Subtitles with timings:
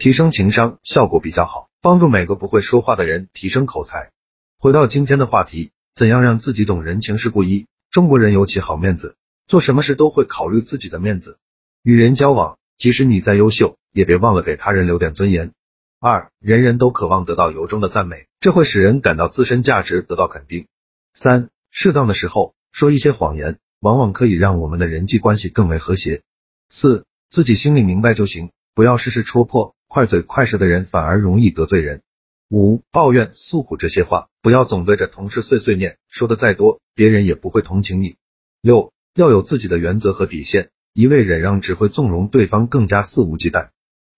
[0.00, 4.12] 提升情商效果比较好，帮助每个不会说话的人提升口才。
[4.58, 7.44] 回到今天的话题，怎样让自己懂人情世故？
[7.44, 9.16] 一，中国人尤其好面子，
[9.46, 11.38] 做什么事都会考虑自己的面子。
[11.82, 15.52] 与人交往，即使你再优秀，也别忘了给他人留点尊严。
[16.00, 20.66] 二，人人都渴望得到由衷的赞美，这会使人感到自身价值得到肯定。
[21.12, 26.22] 三，适当的时候说一些谎言，往往可以让我们的人际关系更为和谐。
[26.70, 29.74] 四，自己心里明白就行，不要事事戳破。
[29.92, 32.02] 快嘴快舌的人反而容易得罪人。
[32.48, 38.14] 五、抱怨诉苦这些话，不要总对着同事碎碎念，说的再多，别人也不会同情你。
[38.60, 43.70] 六、要有自己的原则和底线，一味忍让只会纵容对方更加肆无忌惮。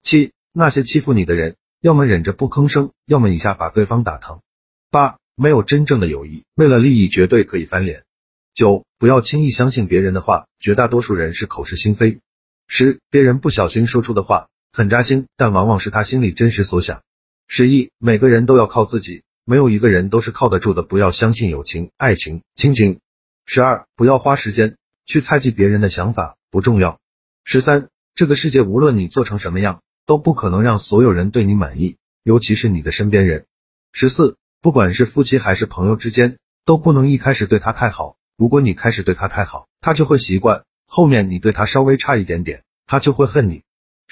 [0.02, 4.42] 七、那些欺负你的人，要么忍着不吭声，要么一下把对方打疼。
[4.90, 8.04] 八、没有真正的友谊，为了利益绝对可以翻脸。
[8.52, 12.20] 九、不要轻易相信别人的话，绝大多数人是口是心非。
[12.66, 14.50] 十、别人不小心说出的话。
[14.74, 17.02] 很扎心，但往往是他心里真实所想。
[17.46, 23.00] 十一，每个人都要靠自己，没有一个人都是靠得住的，不要相信友情、爱情、亲情。
[23.44, 26.98] 十二，不要花时间去猜忌别人的想法，不重要。
[27.44, 33.44] 十三，这个世界无论你做成什么样，都不可能让所有人对你满意，尤其是你的身边人。
[33.92, 43.64] 十四，不管是夫妻还是朋友之间，都不能一开始对他太好，如果你开始对他太好，他就会习惯，后面你对他稍微差一点点，他就会恨你。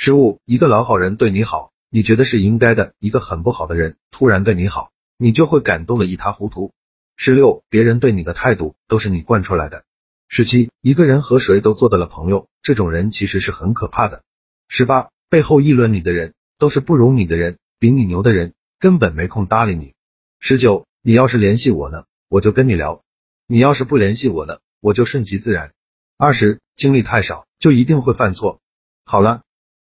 [0.03, 6.73] 十五，一个老好人对你好，你觉得是应该的；一个很不好的人突然对你好，你就会感动的一塌糊涂。
[7.17, 9.85] 十六，别人对你的态度都是你惯出来的。
[10.27, 14.23] 十七，一个人和谁都做得了朋友，这种人其实是很可怕的。
[14.69, 19.93] 十八，背后议论你的人都是不如你的人，比你牛的人根本没空搭理你。
[20.39, 23.03] 十九，你要是联系我呢，我就跟你聊；
[23.47, 25.75] 你要是不联系我呢，我就顺其自然。
[26.17, 28.63] 二十，经历太少就一定会犯错。
[29.05, 29.43] 好了。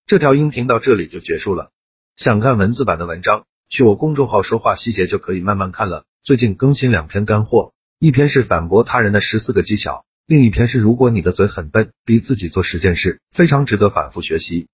[0.08, 1.72] 这条音频到这里就结束了。
[2.16, 6.06] 想看文字版的文章，去我公众号说话细节就可以慢慢看了。
[6.22, 14.64] 最近更新两篇干货，一篇是反驳他人的十四个技巧，另一篇是如果你的嘴很笨，逼自己做十件事，非常值得反复学习。